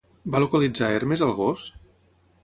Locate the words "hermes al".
0.93-1.33